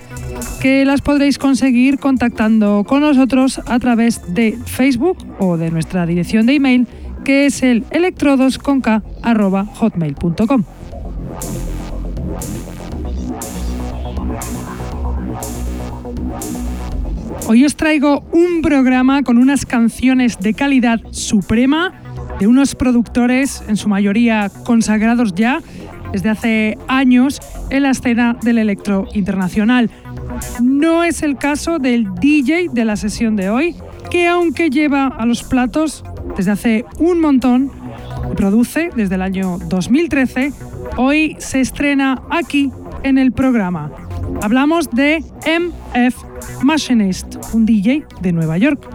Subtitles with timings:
[0.61, 6.45] que las podréis conseguir contactando con nosotros a través de Facebook o de nuestra dirección
[6.45, 6.87] de email
[7.25, 10.63] que es el electrodosconk.hotmail.com.
[17.47, 21.91] Hoy os traigo un programa con unas canciones de calidad suprema
[22.39, 25.63] de unos productores, en su mayoría consagrados ya
[26.11, 27.39] desde hace años
[27.69, 29.89] en la escena del electro internacional.
[30.61, 33.75] No es el caso del DJ de la sesión de hoy,
[34.09, 36.03] que aunque lleva a los platos
[36.37, 37.71] desde hace un montón,
[38.35, 40.53] produce desde el año 2013,
[40.97, 42.71] hoy se estrena aquí
[43.03, 43.91] en el programa.
[44.41, 48.87] Hablamos de MF Machinist, un DJ de Nueva York.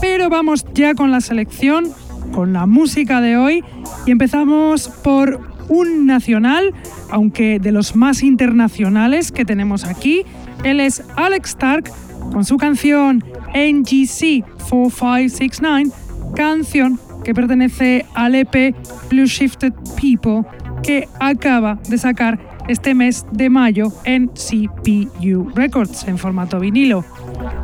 [0.00, 1.86] Pero vamos ya con la selección,
[2.32, 3.64] con la música de hoy
[4.06, 6.72] y empezamos por un nacional
[7.10, 10.24] aunque de los más internacionales que tenemos aquí.
[10.64, 11.90] Él es Alex Stark
[12.32, 13.22] con su canción
[13.54, 15.90] NGC 4569,
[16.34, 18.74] canción que pertenece al EP
[19.10, 20.42] Blue Shifted People
[20.82, 22.38] que acaba de sacar
[22.68, 27.04] este mes de mayo en CPU Records en formato vinilo.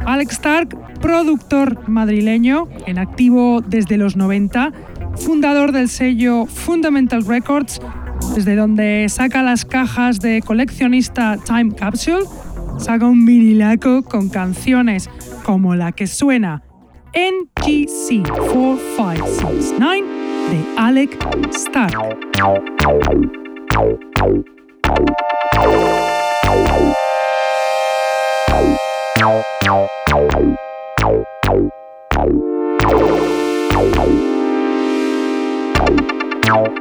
[0.07, 4.73] Alex Stark, productor madrileño, en activo desde los 90,
[5.17, 7.81] fundador del sello Fundamental Records,
[8.35, 12.25] desde donde saca las cajas de coleccionista Time Capsule,
[12.79, 15.09] saca un vinilaco con canciones
[15.45, 16.63] como la que suena
[17.13, 20.07] NGC 4569
[20.51, 21.19] de Alec
[21.53, 21.97] Stark.
[36.51, 36.81] Meow.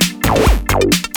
[0.31, 1.11] Ow, ow, ow.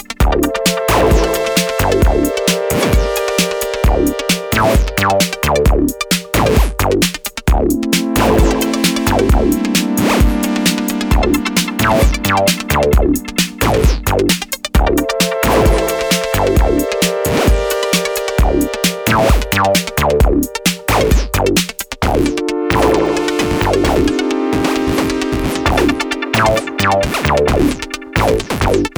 [28.17, 28.95] Ow, ow, ow.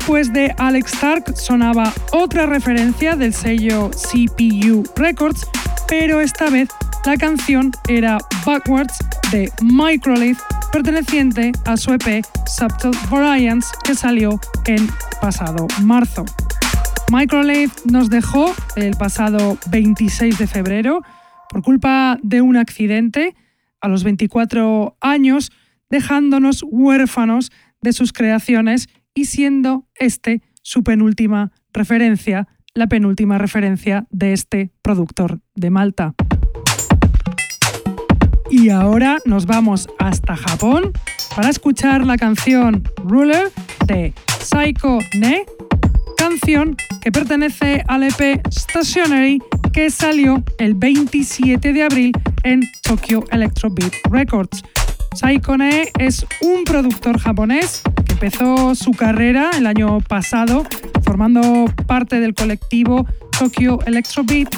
[0.00, 5.46] después de Alex Stark sonaba otra referencia del sello CPU Records,
[5.88, 6.70] pero esta vez
[7.04, 8.16] la canción era
[8.46, 8.94] Backwards
[9.30, 10.38] de Microlith,
[10.72, 14.88] perteneciente a su EP Subtle Variants que salió en
[15.20, 16.24] pasado marzo.
[17.12, 21.02] Microlith nos dejó el pasado 26 de febrero
[21.50, 23.36] por culpa de un accidente
[23.82, 25.52] a los 24 años,
[25.90, 27.52] dejándonos huérfanos
[27.82, 28.88] de sus creaciones
[29.20, 36.14] y siendo este su penúltima referencia, la penúltima referencia de este productor de Malta.
[38.50, 40.92] Y ahora nos vamos hasta Japón
[41.36, 43.52] para escuchar la canción Ruler
[43.86, 45.44] de Psycho Ne,
[46.20, 49.38] canción que pertenece al EP Stationary
[49.72, 52.12] que salió el 27 de abril
[52.44, 54.62] en Tokyo Electro Beat Records.
[55.14, 60.66] Psycho Ne es un productor japonés que empezó su carrera el año pasado
[61.04, 63.06] formando parte del colectivo
[63.38, 64.54] Tokyo Electro Beat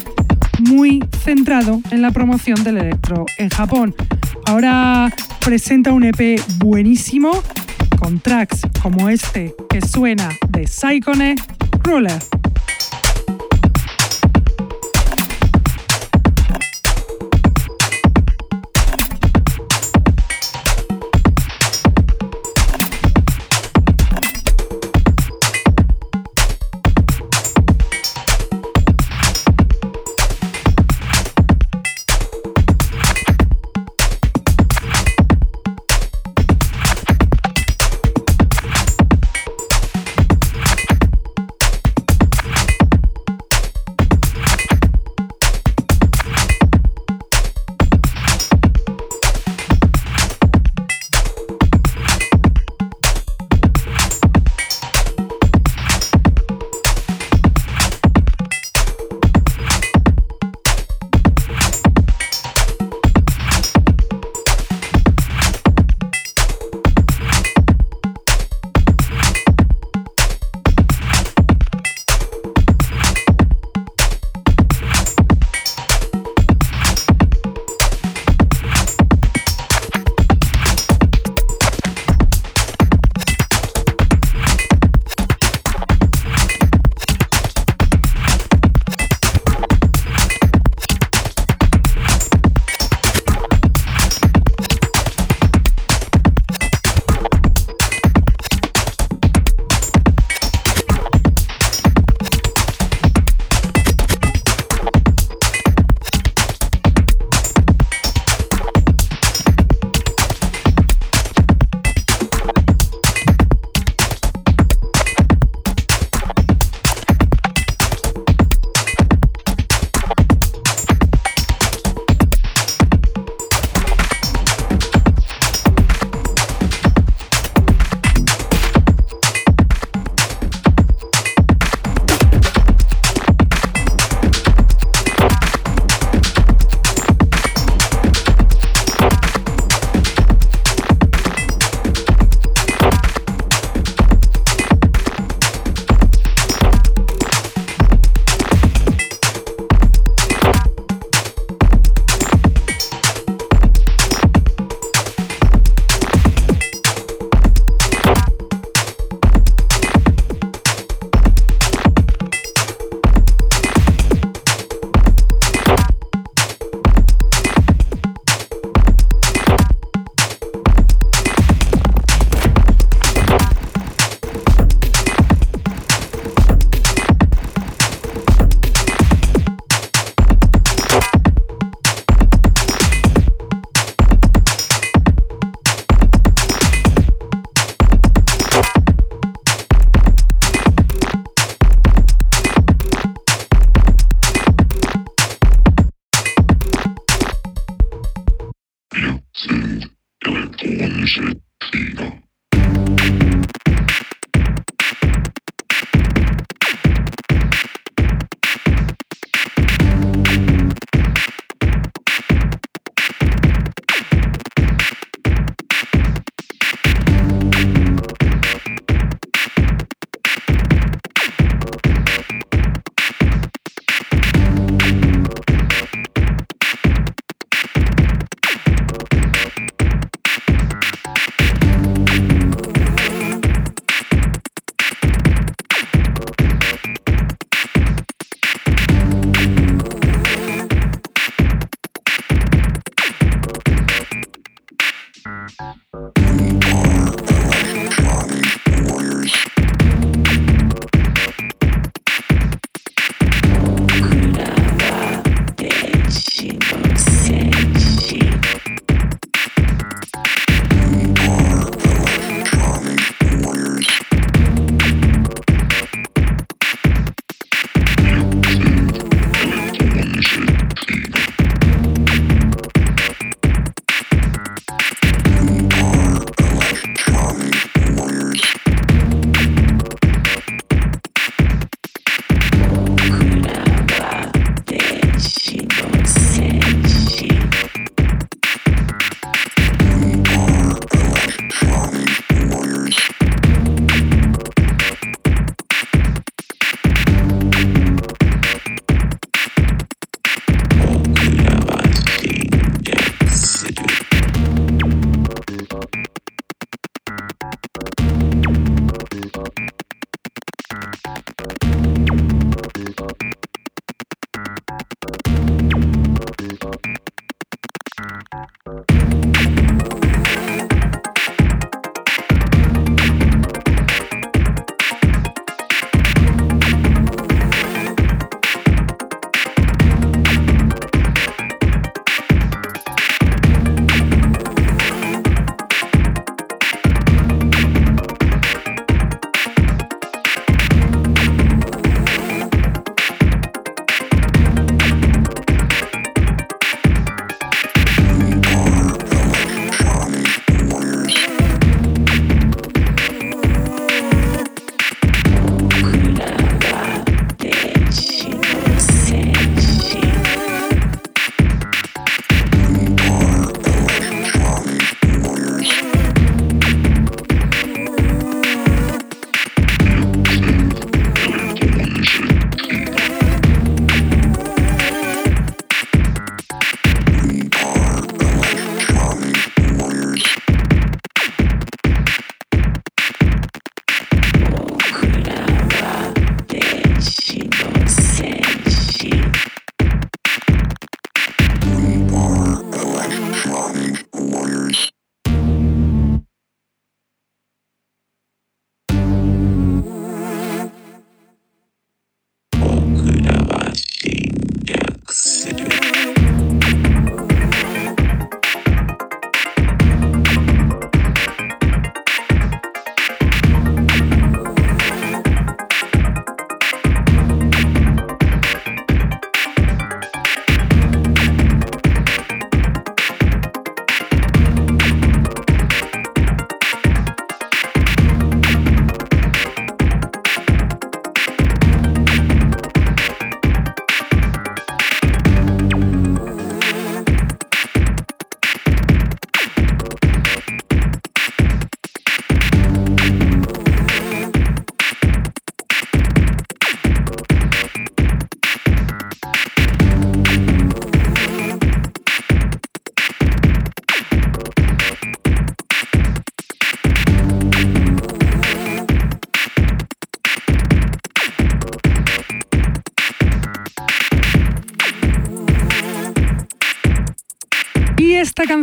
[0.69, 3.95] muy centrado en la promoción del electro en Japón.
[4.47, 5.15] Ahora
[5.45, 7.31] presenta un EP buenísimo
[8.03, 11.37] con tracks como este que suena de Saikone
[11.85, 12.42] Ruler.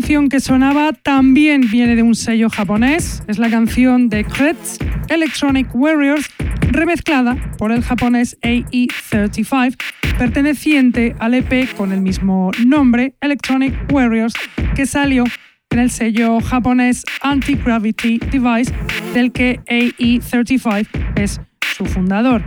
[0.09, 3.21] Canción que sonaba también viene de un sello japonés.
[3.27, 6.27] Es la canción de Kretz Electronic Warriors,
[6.71, 9.77] remezclada por el japonés AE35,
[10.17, 14.33] perteneciente al EP con el mismo nombre, Electronic Warriors,
[14.75, 15.25] que salió
[15.69, 18.73] en el sello japonés Anti-Gravity Device,
[19.13, 21.39] del que AE35 es
[21.77, 22.41] su fundador.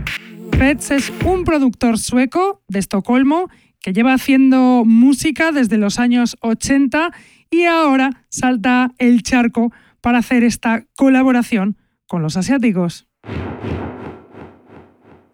[0.51, 3.49] Kretz es un productor sueco de Estocolmo
[3.83, 7.11] que lleva haciendo música desde los años 80
[7.53, 13.07] y ahora salta el charco para hacer esta colaboración con los asiáticos.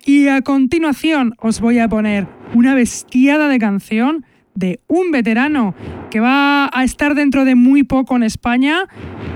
[0.06, 5.74] Y a continuación os voy a poner una bestiada de canción de un veterano
[6.12, 8.88] que va a estar dentro de muy poco en España,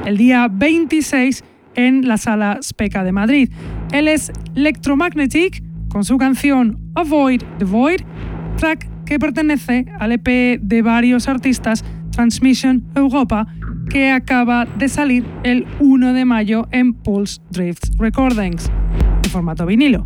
[0.06, 1.44] el día 26
[1.76, 3.50] en la sala Speca de Madrid.
[3.94, 8.02] Él es Electromagnetic con su canción Avoid the Void,
[8.58, 13.48] track que pertenece al EP de varios artistas Transmission Europa,
[13.90, 18.72] que acaba de salir el 1 de mayo en Pulse Drift Recordings,
[19.24, 20.04] en formato vinilo.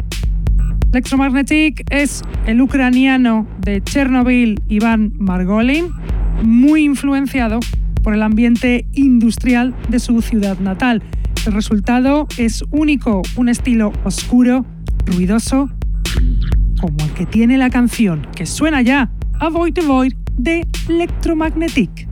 [0.92, 5.92] Electromagnetic es el ucraniano de Chernobyl Iván Margolin,
[6.44, 7.60] muy influenciado
[8.04, 11.04] por el ambiente industrial de su ciudad natal.
[11.46, 14.66] El resultado es único, un estilo oscuro,
[15.06, 15.70] ruidoso,
[16.80, 22.07] como el que tiene la canción que suena ya, Avoid the Void de Electromagnetic.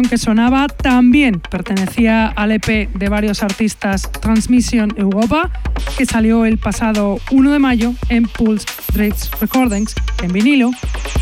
[0.00, 5.50] Que sonaba también pertenecía al EP de varios artistas Transmission Europa,
[5.98, 8.64] que salió el pasado 1 de mayo en Pulse
[8.94, 10.70] Drapes Recordings en vinilo,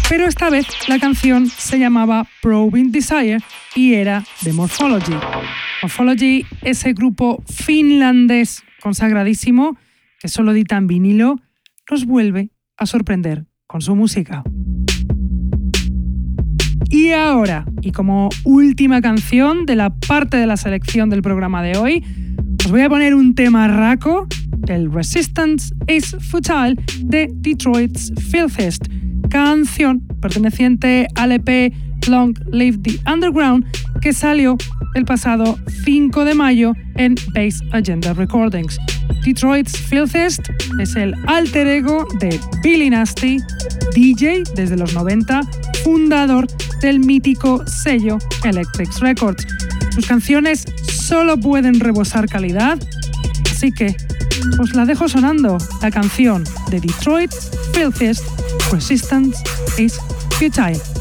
[0.08, 3.38] pero esta vez la canción se llamaba Probing Desire
[3.74, 5.16] y era de Morphology.
[5.82, 9.76] Morphology, ese grupo finlandés consagradísimo
[10.20, 11.40] que solo edita en vinilo,
[11.90, 14.44] nos vuelve a sorprender con su música.
[16.92, 21.76] Y ahora, y como última canción de la parte de la selección del programa de
[21.76, 22.04] hoy,
[22.64, 24.26] os voy a poner un tema raco
[24.58, 28.86] del Resistance is Futile de Detroit's Filthest,
[29.30, 31.72] canción perteneciente al EP
[32.08, 33.64] Long Live the Underground
[34.00, 34.56] que salió
[34.94, 38.78] el pasado 5 de mayo en Base Agenda Recordings.
[39.24, 40.48] Detroit's Filthest
[40.80, 43.38] es el alter ego de Billy Nasty,
[43.94, 45.42] DJ desde los 90,
[45.84, 46.46] fundador
[46.80, 49.46] del mítico sello Electric Records.
[49.94, 52.78] Sus canciones solo pueden rebosar calidad,
[53.50, 53.96] así que
[54.58, 57.32] os la dejo sonando, la canción de Detroit
[57.72, 58.22] Filthiest
[58.72, 59.38] Resistance
[59.78, 59.98] is
[60.38, 60.99] Futile.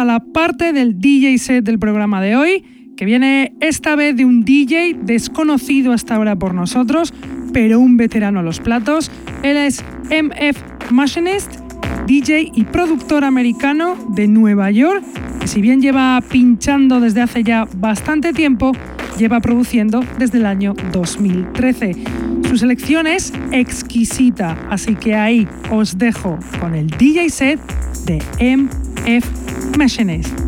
[0.00, 2.64] A la parte del DJ set del programa de hoy,
[2.96, 7.12] que viene esta vez de un DJ desconocido hasta ahora por nosotros,
[7.52, 9.10] pero un veterano a los platos.
[9.42, 11.52] Él es MF Machinist,
[12.06, 15.04] DJ y productor americano de Nueva York,
[15.38, 18.72] que si bien lleva pinchando desde hace ya bastante tiempo,
[19.18, 21.92] lleva produciendo desde el año 2013.
[22.48, 27.60] Su selección es exquisita, así que ahí os dejo con el DJ set
[28.06, 29.39] de MF
[29.76, 30.39] Machinist.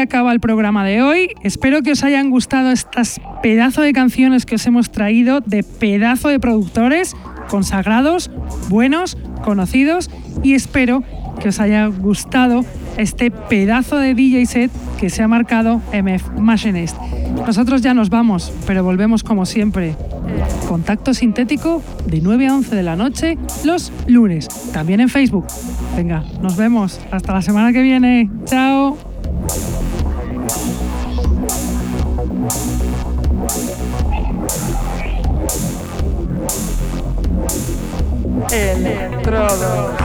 [0.00, 1.28] Acaba el programa de hoy.
[1.42, 6.28] Espero que os hayan gustado estas pedazo de canciones que os hemos traído de pedazo
[6.28, 7.14] de productores
[7.48, 8.30] consagrados,
[8.68, 10.10] buenos, conocidos
[10.42, 11.02] y espero
[11.40, 12.64] que os haya gustado
[12.96, 16.96] este pedazo de DJ set que se ha marcado MF Machinist.
[17.46, 19.96] Nosotros ya nos vamos, pero volvemos como siempre.
[20.68, 25.46] Contacto sintético de 9 a 11 de la noche los lunes, también en Facebook.
[25.96, 27.00] Venga, nos vemos.
[27.10, 28.30] Hasta la semana que viene.
[28.44, 29.09] Chao.
[38.52, 39.99] Electrodos.